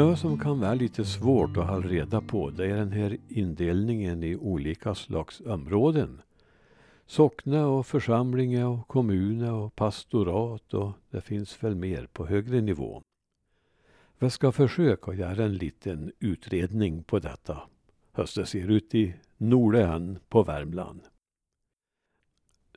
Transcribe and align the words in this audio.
Något 0.00 0.18
som 0.18 0.38
kan 0.38 0.60
vara 0.60 0.74
lite 0.74 1.04
svårt 1.04 1.56
att 1.56 1.68
hålla 1.68 1.88
reda 1.88 2.20
på 2.20 2.50
det 2.50 2.66
är 2.66 2.76
den 2.76 2.92
här 2.92 3.16
indelningen 3.28 4.22
i 4.22 4.36
olika 4.36 4.94
slags 4.94 5.40
områden. 5.40 6.22
Sockne 7.06 7.64
och 7.64 7.86
församlingar 7.86 8.66
och 8.66 8.88
kommuner 8.88 9.52
och 9.52 9.76
pastorat 9.76 10.74
och 10.74 10.92
det 11.10 11.20
finns 11.20 11.64
väl 11.64 11.74
mer 11.74 12.08
på 12.12 12.26
högre 12.26 12.60
nivå. 12.60 13.02
Vi 14.18 14.30
ska 14.30 14.52
försöka 14.52 15.14
göra 15.14 15.44
en 15.44 15.54
liten 15.54 16.12
utredning 16.18 17.02
på 17.02 17.18
detta. 17.18 17.60
Hur 18.12 18.40
det 18.40 18.46
ser 18.46 18.70
ut 18.70 18.94
i 18.94 19.14
Nordön 19.36 20.18
på 20.28 20.42
Värmland. 20.42 21.00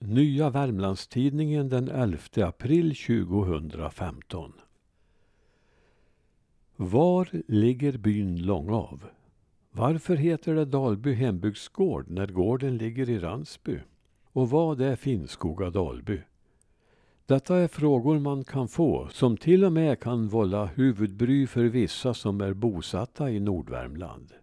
Nya 0.02 0.50
Värmlandstidningen 0.50 1.70
den 1.70 1.90
11 1.90 2.18
april 2.36 2.96
2015. 2.96 4.54
Var 6.76 7.30
ligger 7.48 7.98
byn 7.98 8.42
Långav? 8.42 9.04
Varför 9.72 10.16
heter 10.16 10.56
det 10.56 10.66
Dalby 10.66 11.14
hembygdsgård 11.14 12.10
när 12.10 12.28
gården 12.28 12.78
ligger 12.78 13.10
i 13.10 13.20
Ransby? 13.20 13.80
Och 14.32 14.50
vad 14.50 14.82
är 14.82 14.96
Finnskoga 14.96 15.70
Dalby? 15.70 16.22
Detta 17.26 17.58
är 17.58 17.68
frågor 17.68 18.20
man 18.20 18.44
kan 18.44 18.68
få 18.68 19.08
som 19.12 19.38
till 19.38 19.64
och 19.64 19.72
med 19.72 20.00
kan 20.00 20.28
vålla 20.28 20.66
huvudbry 20.66 21.48
för 21.48 21.64
vissa 21.64 22.14
som 22.14 22.42
är 22.42 22.54
bosatta 22.54 23.32
i 23.32 23.40
Nordvärmland. 23.40 24.34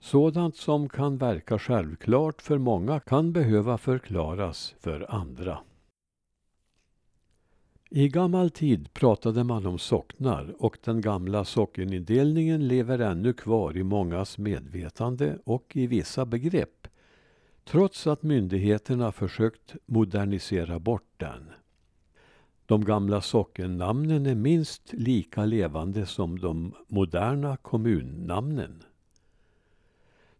Sådant 0.00 0.56
som 0.56 0.88
kan 0.88 1.18
verka 1.18 1.58
självklart 1.58 2.42
för 2.42 2.58
många 2.58 3.00
kan 3.00 3.32
behöva 3.32 3.78
förklaras 3.78 4.74
för 4.80 5.14
andra. 5.14 5.58
I 7.90 8.08
gammal 8.08 8.50
tid 8.50 8.94
pratade 8.94 9.44
man 9.44 9.66
om 9.66 9.78
socknar 9.78 10.54
och 10.58 10.78
den 10.84 11.00
gamla 11.00 11.44
sockenindelningen 11.44 12.68
lever 12.68 12.98
ännu 12.98 13.32
kvar 13.32 13.76
i 13.76 13.82
mångas 13.82 14.38
medvetande 14.38 15.38
och 15.44 15.76
i 15.76 15.86
vissa 15.86 16.26
begrepp. 16.26 16.88
Trots 17.64 18.06
att 18.06 18.22
myndigheterna 18.22 19.12
försökt 19.12 19.74
modernisera 19.86 20.78
bort 20.78 21.12
den. 21.16 21.50
De 22.66 22.84
gamla 22.84 23.20
sockennamnen 23.20 24.26
är 24.26 24.34
minst 24.34 24.92
lika 24.92 25.44
levande 25.44 26.06
som 26.06 26.38
de 26.38 26.74
moderna 26.88 27.56
kommunnamnen. 27.56 28.82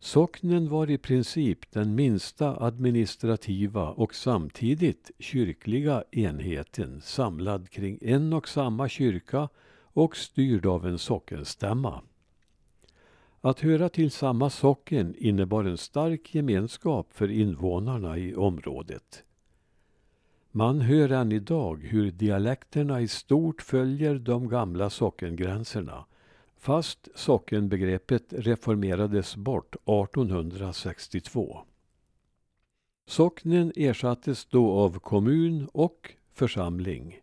Socknen 0.00 0.68
var 0.68 0.90
i 0.90 0.98
princip 0.98 1.70
den 1.70 1.94
minsta 1.94 2.64
administrativa 2.64 3.90
och 3.90 4.14
samtidigt 4.14 5.10
kyrkliga 5.18 6.04
enheten 6.10 7.00
samlad 7.00 7.70
kring 7.70 7.98
en 8.02 8.32
och 8.32 8.48
samma 8.48 8.88
kyrka 8.88 9.48
och 9.92 10.16
styrd 10.16 10.66
av 10.66 10.86
en 10.86 10.98
sockenstämma. 10.98 12.02
Att 13.40 13.60
höra 13.60 13.88
till 13.88 14.10
samma 14.10 14.50
socken 14.50 15.14
innebar 15.18 15.64
en 15.64 15.78
stark 15.78 16.34
gemenskap 16.34 17.12
för 17.12 17.30
invånarna 17.30 18.18
i 18.18 18.34
området. 18.34 19.24
Man 20.50 20.80
hör 20.80 21.12
än 21.12 21.32
idag 21.32 21.82
hur 21.82 22.10
dialekterna 22.10 23.00
i 23.00 23.08
stort 23.08 23.62
följer 23.62 24.14
de 24.14 24.48
gamla 24.48 24.90
sockengränserna 24.90 26.04
fast 26.58 27.08
sockenbegreppet 27.14 28.32
reformerades 28.32 29.36
bort 29.36 29.74
1862. 29.74 31.58
Socknen 33.06 33.72
ersattes 33.76 34.44
då 34.44 34.72
av 34.72 34.98
kommun 34.98 35.68
och 35.72 36.14
församling. 36.32 37.20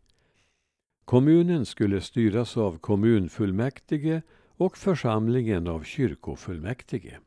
Kommunen 1.06 1.66
skulle 1.66 2.02
styras 2.02 2.58
av 2.58 2.78
kommunfullmäktige 2.78 4.22
och 4.58 4.78
församlingen 4.78 5.68
av 5.68 5.84
kyrkofullmäktige. 5.84 7.18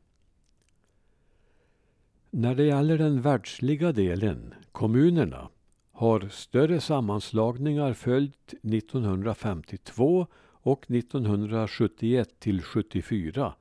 När 2.31 2.55
det 2.55 2.63
gäller 2.63 2.97
den 2.97 3.21
världsliga 3.21 3.91
delen, 3.91 4.53
kommunerna, 4.71 5.49
har 5.91 6.29
större 6.29 6.81
sammanslagningar 6.81 7.93
följt 7.93 8.53
1952 8.63 10.27
och 10.61 10.91
1971 10.91 12.39
till 12.39 12.61
74 12.61 13.53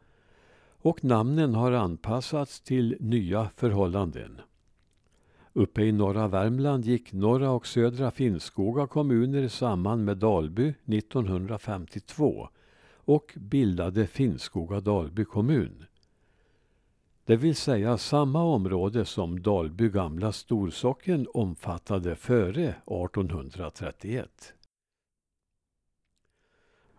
och 0.81 1.05
namnen 1.05 1.55
har 1.55 1.73
anpassats 1.73 2.61
till 2.61 2.97
nya 3.01 3.51
förhållanden. 3.57 4.41
Uppe 5.53 5.83
i 5.83 5.93
norra 5.93 6.29
Värmland 6.29 6.85
gick 6.85 7.13
norra 7.13 7.51
och 7.51 7.67
södra 7.67 8.11
Finnskoga 8.11 8.87
kommuner 8.87 9.49
samman 9.49 10.05
med 10.05 10.17
Dalby 10.17 10.75
1952 10.87 12.49
och 12.95 13.35
bildade 13.37 14.07
Finnskoga 14.07 14.81
Dalby 14.81 15.25
kommun. 15.25 15.85
Det 17.25 17.37
vill 17.37 17.57
säga 17.57 17.99
samma 17.99 18.43
område 18.43 19.05
som 19.05 19.43
Dalby 19.43 19.89
gamla 19.89 20.33
storsocken 20.33 21.27
omfattade 21.35 22.17
före 22.17 22.69
1831. 22.69 24.55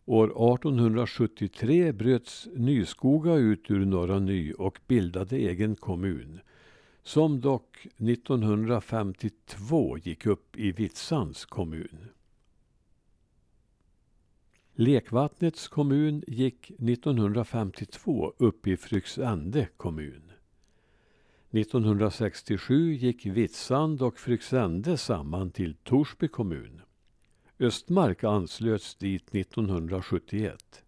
År 0.10 0.54
1873 0.54 1.92
bröts 1.92 2.48
Nyskoga 2.56 3.36
ut 3.36 3.72
ur 3.72 3.86
Norra 3.86 4.20
Ny 4.20 4.54
och 4.54 4.80
bildade 4.88 5.38
egen 5.38 5.76
kommun. 5.76 6.40
Som 7.04 7.42
dock 7.42 7.88
1952 7.98 9.98
gick 9.98 10.26
upp 10.26 10.60
i 10.60 10.72
Vitsands 10.72 11.46
kommun. 11.46 12.08
Lekvattnets 14.74 15.68
kommun 15.68 16.24
gick 16.28 16.72
1952 16.72 18.34
upp 18.38 18.68
i 18.68 18.78
Fryksände 18.78 19.68
kommun. 19.78 20.32
1967 21.52 22.94
gick 22.94 23.26
Vitsand 23.26 24.02
och 24.02 24.20
Fryksände 24.20 24.98
samman 24.98 25.52
till 25.52 25.76
Torsby 25.84 26.28
kommun. 26.28 26.82
Östmark 27.62 28.24
anslöts 28.24 28.96
dit 28.96 29.36
1971. 29.36 30.84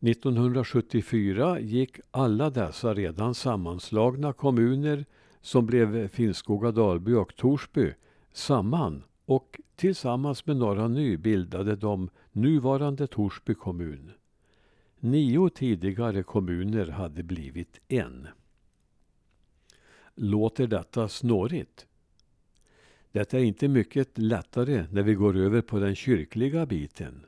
1974 0.00 1.60
gick 1.60 2.00
alla 2.10 2.50
dessa 2.50 2.94
redan 2.94 3.34
sammanslagna 3.34 4.32
kommuner 4.32 5.04
som 5.40 5.66
blev 5.66 6.08
Finnskoga, 6.08 6.70
Dalby 6.72 7.14
och 7.14 7.36
Torsby 7.36 7.92
samman 8.32 9.02
och 9.24 9.60
tillsammans 9.76 10.46
med 10.46 10.56
Norra 10.56 10.88
Ny 10.88 11.16
bildade 11.16 11.76
de 11.76 12.10
nuvarande 12.32 13.06
Torsby 13.06 13.54
kommun. 13.54 14.12
Nio 14.98 15.50
tidigare 15.50 16.22
kommuner 16.22 16.86
hade 16.86 17.22
blivit 17.22 17.80
en. 17.88 18.28
Låter 20.14 20.66
detta 20.66 21.08
snårigt? 21.08 21.86
Det 23.12 23.34
är 23.34 23.44
inte 23.44 23.68
mycket 23.68 24.18
lättare 24.18 24.86
när 24.90 25.02
vi 25.02 25.14
går 25.14 25.36
över 25.36 25.62
på 25.62 25.78
den 25.78 25.94
kyrkliga 25.94 26.66
biten. 26.66 27.26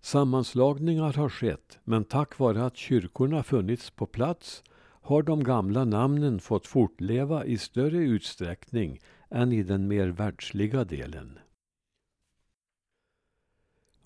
Sammanslagningar 0.00 1.12
har 1.12 1.28
skett, 1.28 1.78
men 1.84 2.04
tack 2.04 2.38
vare 2.38 2.64
att 2.64 2.76
kyrkorna 2.76 3.42
funnits 3.42 3.90
på 3.90 4.06
plats 4.06 4.62
har 4.80 5.22
de 5.22 5.44
gamla 5.44 5.84
namnen 5.84 6.40
fått 6.40 6.66
fortleva 6.66 7.44
i 7.44 7.58
större 7.58 7.98
utsträckning 7.98 9.00
än 9.30 9.52
i 9.52 9.62
den 9.62 9.88
mer 9.88 10.08
världsliga 10.08 10.84
delen. 10.84 11.38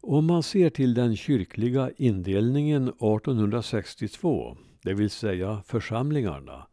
Om 0.00 0.26
man 0.26 0.42
ser 0.42 0.70
till 0.70 0.94
den 0.94 1.16
kyrkliga 1.16 1.90
indelningen 1.96 2.88
1862, 2.88 4.56
det 4.82 4.94
vill 4.94 5.10
säga 5.10 5.62
församlingarna, 5.66 6.66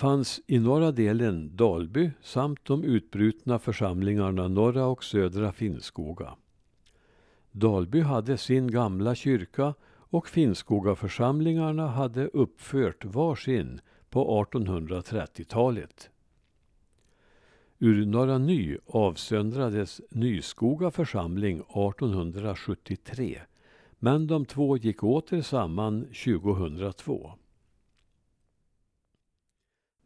fanns 0.00 0.40
i 0.46 0.58
norra 0.58 0.92
delen 0.92 1.56
Dalby 1.56 2.10
samt 2.22 2.64
de 2.64 2.84
utbrutna 2.84 3.58
församlingarna 3.58 4.48
Norra 4.48 4.86
och 4.86 5.04
Södra 5.04 5.52
Finnskoga. 5.52 6.34
Dalby 7.52 8.00
hade 8.00 8.36
sin 8.36 8.70
gamla 8.70 9.14
kyrka 9.14 9.74
och 9.90 10.28
Finnskogaförsamlingarna 10.28 11.86
hade 11.86 12.26
uppfört 12.26 13.04
varsin 13.04 13.80
på 14.10 14.44
1830-talet. 14.44 16.10
Ur 17.78 18.06
Norra 18.06 18.38
Ny 18.38 18.78
avsöndrades 18.86 20.00
Nyskoga 20.10 20.90
församling 20.90 21.56
1873 21.60 23.40
men 23.98 24.26
de 24.26 24.44
två 24.44 24.76
gick 24.76 25.04
åter 25.04 25.42
samman 25.42 26.00
2002. 26.04 27.32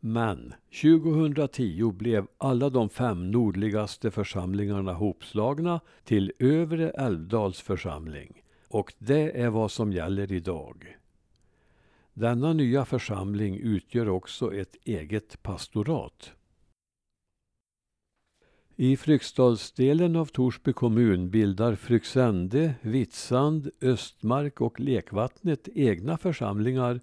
Men 0.07 0.55
2010 0.83 1.93
blev 1.93 2.27
alla 2.39 2.71
de 2.71 2.89
fem 2.89 3.31
nordligaste 3.31 4.11
församlingarna 4.11 4.93
hopslagna 4.93 5.81
till 6.05 6.33
Övre 6.39 6.91
Älvdals 6.91 7.61
församling. 7.61 8.43
Och 8.69 8.93
det 8.99 9.41
är 9.41 9.51
vad 9.51 9.71
som 9.71 9.93
gäller 9.93 10.33
idag. 10.33 10.97
Denna 12.15 12.53
nya 12.53 12.85
församling 12.85 13.57
utgör 13.57 14.09
också 14.09 14.55
ett 14.55 14.77
eget 14.85 15.43
pastorat. 15.43 16.33
I 18.77 18.97
Fryksdalsdelen 18.97 20.17
av 20.17 20.27
Torsby 20.27 20.73
kommun 20.73 21.31
bildar 21.31 21.75
Fryksände, 21.75 22.75
Vitsand, 22.81 23.71
Östmark 23.81 24.61
och 24.61 24.81
Lekvattnet 24.81 25.69
egna 25.75 26.17
församlingar 26.19 27.01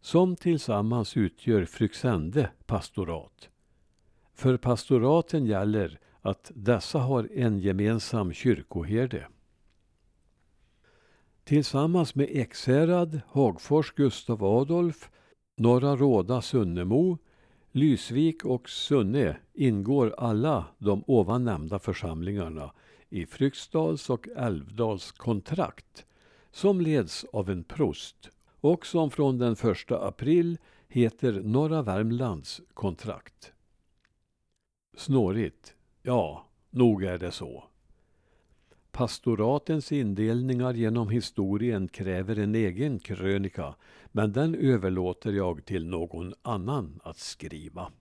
som 0.00 0.36
tillsammans 0.36 1.16
utgör 1.16 1.64
Fryksände 1.64 2.50
pastorat. 2.66 3.48
För 4.34 4.56
pastoraten 4.56 5.46
gäller 5.46 6.00
att 6.20 6.52
dessa 6.54 6.98
har 6.98 7.28
en 7.34 7.58
gemensam 7.58 8.32
kyrkoherde. 8.32 9.26
Tillsammans 11.44 12.14
med 12.14 12.28
Ekshärad, 12.30 13.20
Hagfors 13.28 13.92
Gustav 13.92 14.44
Adolf, 14.44 15.10
Norra 15.56 15.96
Råda 15.96 16.42
Sunnemo, 16.42 17.18
Lysvik 17.72 18.44
och 18.44 18.68
Sunne 18.68 19.36
ingår 19.52 20.14
alla 20.18 20.64
de 20.78 21.04
ovan 21.06 21.44
nämnda 21.44 21.78
församlingarna 21.78 22.72
i 23.08 23.26
Fryksdals 23.26 24.10
och 24.10 24.28
Älvdals 24.36 25.12
kontrakt 25.12 26.06
som 26.50 26.80
leds 26.80 27.24
av 27.32 27.50
en 27.50 27.64
prost 27.64 28.30
och 28.60 28.86
som 28.86 29.10
från 29.10 29.38
den 29.38 29.52
1 29.52 29.90
april 29.90 30.58
heter 30.88 31.32
Norra 31.32 31.82
Värmlands 31.82 32.60
kontrakt. 32.74 33.52
Snårigt? 34.96 35.74
Ja, 36.02 36.46
nog 36.70 37.04
är 37.04 37.18
det 37.18 37.30
så. 37.30 37.64
Pastoratens 38.92 39.92
indelningar 39.92 40.74
genom 40.74 41.08
historien 41.08 41.88
kräver 41.88 42.38
en 42.38 42.54
egen 42.54 42.98
krönika 42.98 43.74
men 44.12 44.32
den 44.32 44.54
överlåter 44.54 45.32
jag 45.32 45.64
till 45.64 45.86
någon 45.86 46.34
annan 46.42 47.00
att 47.04 47.18
skriva. 47.18 47.92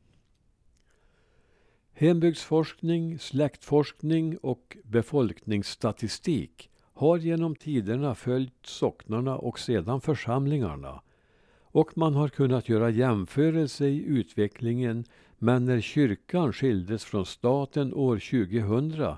Hembygdsforskning, 1.92 3.20
släktforskning 3.20 4.38
och 4.38 4.78
befolkningsstatistik 4.84 6.70
har 7.00 7.18
genom 7.18 7.56
tiderna 7.56 8.16
följt 8.16 8.66
socknarna 8.66 9.38
och 9.38 9.60
sedan 9.60 10.02
församlingarna 10.02 11.02
och 11.62 11.98
man 11.98 12.16
har 12.16 12.30
kunnat 12.30 12.70
göra 12.70 12.90
jämförelser 12.90 13.88
i 13.88 14.04
utvecklingen 14.04 15.06
men 15.38 15.66
när 15.66 15.82
kyrkan 15.82 16.54
skildes 16.54 17.06
från 17.06 17.26
staten 17.26 17.94
år 17.94 18.16
2000 18.16 19.16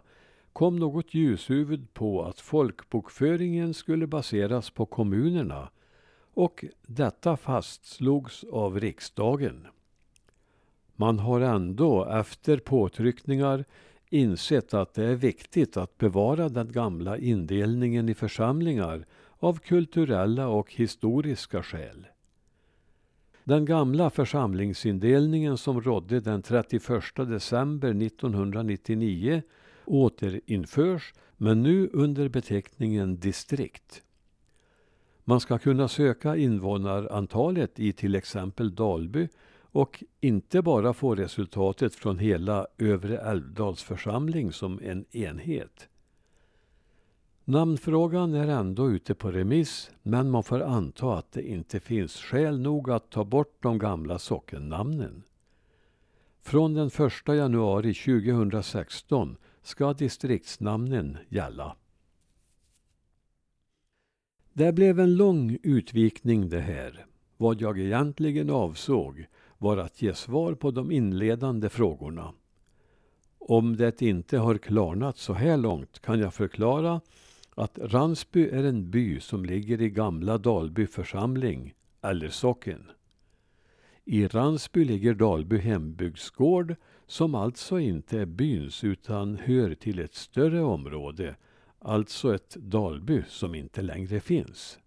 kom 0.53 0.75
något 0.75 1.13
ljushuvud 1.13 1.93
på 1.93 2.23
att 2.23 2.39
folkbokföringen 2.39 3.73
skulle 3.73 4.07
baseras 4.07 4.69
på 4.69 4.85
kommunerna 4.85 5.69
och 6.33 6.65
detta 6.81 7.37
fastslogs 7.37 8.43
av 8.43 8.79
riksdagen. 8.79 9.67
Man 10.95 11.19
har 11.19 11.41
ändå 11.41 12.05
efter 12.05 12.57
påtryckningar 12.57 13.65
insett 14.11 14.73
att 14.73 14.93
det 14.93 15.03
är 15.05 15.15
viktigt 15.15 15.77
att 15.77 15.97
bevara 15.97 16.49
den 16.49 16.71
gamla 16.71 17.17
indelningen 17.17 18.09
i 18.09 18.13
församlingar 18.13 19.05
av 19.39 19.59
kulturella 19.59 20.47
och 20.47 20.73
historiska 20.73 21.63
skäl. 21.63 22.07
Den 23.43 23.65
gamla 23.65 24.09
församlingsindelningen 24.09 25.57
som 25.57 25.81
rådde 25.81 26.19
den 26.19 26.41
31 26.41 27.15
december 27.15 27.89
1999 27.89 29.41
återinförs 29.85 31.13
men 31.37 31.63
nu 31.63 31.89
under 31.93 32.29
beteckningen 32.29 33.19
distrikt. 33.19 34.03
Man 35.23 35.39
ska 35.39 35.57
kunna 35.57 35.87
söka 35.87 36.35
invånarantalet 36.35 37.79
i 37.79 37.93
till 37.93 38.15
exempel 38.15 38.75
Dalby 38.75 39.27
och 39.71 40.03
inte 40.19 40.61
bara 40.61 40.93
få 40.93 41.15
resultatet 41.15 41.95
från 41.95 42.19
hela 42.19 42.67
Övre 42.77 43.17
Älvdals 43.17 43.83
församling 43.83 44.51
som 44.51 44.79
en 44.83 45.05
enhet. 45.15 45.87
Namnfrågan 47.45 48.33
är 48.33 48.47
ändå 48.47 48.91
ute 48.91 49.15
på 49.15 49.31
remiss 49.31 49.91
men 50.03 50.29
man 50.29 50.43
får 50.43 50.61
anta 50.61 51.17
att 51.17 51.31
det 51.31 51.49
inte 51.49 51.79
finns 51.79 52.15
skäl 52.15 52.59
nog 52.59 52.89
att 52.89 53.09
ta 53.09 53.23
bort 53.23 53.57
de 53.59 53.77
gamla 53.77 54.19
sockennamnen. 54.19 55.23
Från 56.41 56.73
den 56.73 56.87
1 56.87 57.27
januari 57.27 57.93
2016 57.93 59.37
ska 59.61 59.93
distriktsnamnen 59.93 61.17
gälla. 61.29 61.75
Det 64.53 64.73
blev 64.73 64.99
en 64.99 65.15
lång 65.15 65.57
utvikning 65.63 66.49
det 66.49 66.59
här. 66.59 67.05
Vad 67.37 67.61
jag 67.61 67.79
egentligen 67.79 68.49
avsåg 68.49 69.25
var 69.61 69.77
att 69.77 70.01
ge 70.01 70.13
svar 70.13 70.53
på 70.53 70.71
de 70.71 70.91
inledande 70.91 71.69
frågorna. 71.69 72.33
Om 73.39 73.75
det 73.77 74.01
inte 74.01 74.37
har 74.37 74.57
klarnat 74.57 75.17
så 75.17 75.33
här 75.33 75.57
långt 75.57 75.99
kan 75.99 76.19
jag 76.19 76.33
förklara 76.33 77.01
att 77.55 77.79
Ransby 77.81 78.49
är 78.49 78.63
en 78.63 78.91
by 78.91 79.19
som 79.19 79.45
ligger 79.45 79.81
i 79.81 79.89
gamla 79.89 80.37
Dalby 80.37 80.87
församling, 80.87 81.73
eller 82.01 82.29
socken. 82.29 82.91
I 84.05 84.27
Ransby 84.27 84.85
ligger 84.85 85.13
Dalby 85.13 85.57
hembygdsgård 85.57 86.75
som 87.07 87.35
alltså 87.35 87.79
inte 87.79 88.19
är 88.19 88.25
byns 88.25 88.83
utan 88.83 89.37
hör 89.37 89.75
till 89.75 89.99
ett 89.99 90.15
större 90.15 90.61
område, 90.61 91.35
alltså 91.79 92.35
ett 92.35 92.55
Dalby 92.55 93.23
som 93.27 93.55
inte 93.55 93.81
längre 93.81 94.19
finns. 94.19 94.79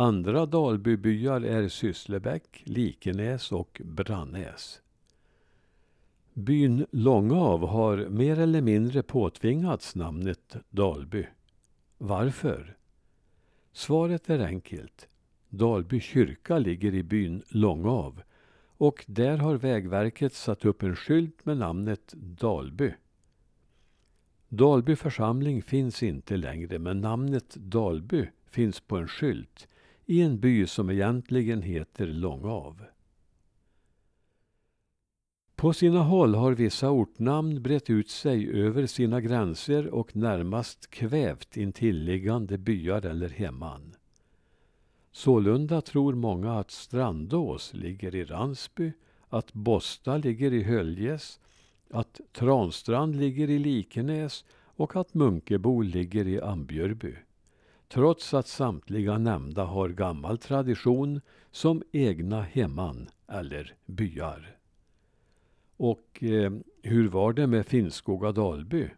Andra 0.00 0.46
Dalbybyar 0.46 1.40
är 1.40 1.68
Sysslebäck, 1.68 2.62
Likenäs 2.64 3.52
och 3.52 3.80
Brannäs. 3.84 4.82
Byn 6.34 6.86
Långav 6.90 7.68
har 7.68 7.96
mer 8.08 8.38
eller 8.38 8.60
mindre 8.60 9.02
påtvingats 9.02 9.94
namnet 9.94 10.56
Dalby. 10.70 11.26
Varför? 11.98 12.76
Svaret 13.72 14.30
är 14.30 14.38
enkelt. 14.38 15.08
Dalby 15.48 16.00
kyrka 16.00 16.58
ligger 16.58 16.94
i 16.94 17.02
byn 17.02 17.42
Långav 17.48 18.22
och 18.76 19.04
där 19.08 19.36
har 19.36 19.54
Vägverket 19.54 20.32
satt 20.32 20.64
upp 20.64 20.82
en 20.82 20.96
skylt 20.96 21.46
med 21.46 21.56
namnet 21.56 22.14
Dalby. 22.16 22.92
Dalby 24.48 24.96
församling 24.96 25.62
finns 25.62 26.02
inte 26.02 26.36
längre 26.36 26.78
men 26.78 27.00
namnet 27.00 27.54
Dalby 27.54 28.26
finns 28.50 28.80
på 28.80 28.96
en 28.96 29.08
skylt 29.08 29.66
i 30.10 30.22
en 30.22 30.40
by 30.40 30.66
som 30.66 30.90
egentligen 30.90 31.62
heter 31.62 32.06
Långav. 32.06 32.84
På 35.56 35.72
sina 35.72 36.02
håll 36.02 36.34
har 36.34 36.52
vissa 36.52 36.90
ortnamn 36.90 37.62
brett 37.62 37.90
ut 37.90 38.10
sig 38.10 38.52
över 38.52 38.86
sina 38.86 39.20
gränser 39.20 39.86
och 39.86 40.16
närmast 40.16 40.90
kvävt 40.90 41.56
intilliggande 41.56 42.58
byar 42.58 43.06
eller 43.06 43.28
hemman. 43.28 43.94
Sålunda 45.12 45.80
tror 45.80 46.14
många 46.14 46.52
att 46.52 46.70
Strandås 46.70 47.74
ligger 47.74 48.14
i 48.14 48.24
Ransby, 48.24 48.92
att 49.28 49.52
Bosta 49.52 50.16
ligger 50.16 50.52
i 50.52 50.62
Höljes, 50.62 51.40
att 51.90 52.20
Transtrand 52.32 53.16
ligger 53.16 53.50
i 53.50 53.58
Likenäs 53.58 54.44
och 54.62 54.96
att 54.96 55.14
Munkebo 55.14 55.80
ligger 55.80 56.28
i 56.28 56.40
Ambjörby. 56.40 57.16
Trots 57.92 58.34
att 58.34 58.46
samtliga 58.46 59.18
nämnda 59.18 59.64
har 59.64 59.88
gammal 59.88 60.38
tradition 60.38 61.20
som 61.50 61.82
egna 61.92 62.42
hemman 62.42 63.08
eller 63.28 63.74
byar. 63.86 64.56
Och 65.76 66.22
eh, 66.22 66.52
hur 66.82 67.08
var 67.08 67.32
det 67.32 67.46
med 67.46 67.66
Finnskoga 67.66 68.32
Dalby? 68.32 68.88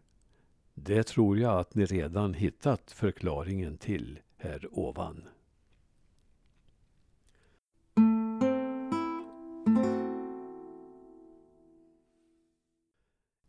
Det 0.73 1.03
tror 1.03 1.39
jag 1.39 1.59
att 1.59 1.75
ni 1.75 1.85
redan 1.85 2.33
hittat 2.33 2.91
förklaringen 2.91 3.77
till 3.77 4.19
här 4.37 4.67
ovan. 4.71 5.23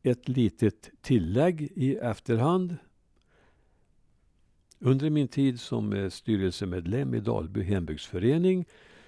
Ett 0.03 0.29
litet 0.29 0.91
tillägg 1.03 1.63
i 1.63 1.97
efterhand. 1.97 2.77
Under 4.87 5.11
min 5.11 5.29
tid 5.29 5.61
som 5.61 5.93
eh, 5.93 6.11
styrelsemedlem 6.11 7.15
i 7.15 7.21
Dalby 7.21 7.63
hembygdsförening 7.63 8.67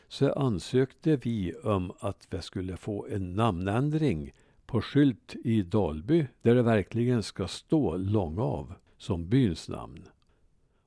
så 0.09 0.33
ansökte 0.33 1.16
vi 1.16 1.54
om 1.54 1.92
att 1.99 2.26
vi 2.30 2.42
skulle 2.42 2.76
få 2.76 3.06
en 3.11 3.35
namnändring 3.35 4.33
på 4.66 4.83
skylt 4.83 5.37
i 5.45 5.62
Dalby 5.62 6.26
där 6.42 6.54
det 6.54 6.62
verkligen 6.62 7.23
ska 7.23 7.49
stå 7.49 7.97
Långav 7.97 8.75
som 8.99 9.28
byns 9.28 9.68
namn. 9.68 10.02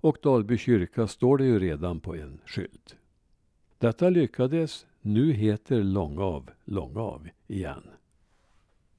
Och 0.02 0.18
Dalby 0.24 0.58
kyrka 0.58 1.08
står 1.08 1.38
det 1.38 1.46
ju 1.46 1.60
redan 1.60 2.00
på 2.00 2.16
en 2.16 2.40
skylt. 2.46 2.96
Detta 3.78 4.10
lyckades. 4.10 4.86
Nu 5.02 5.32
heter 5.32 5.84
Långav 5.84 6.50
Långav 6.66 7.30
igen. 7.48 7.84